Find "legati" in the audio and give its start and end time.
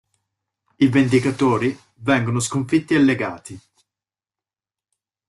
3.03-3.59